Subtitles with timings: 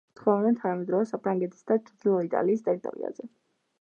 [0.19, 3.29] ცხოვრობდნენ თანამედროვე საფრანგეთის და ჩრდილო იტალიის ტერიტორიაზე.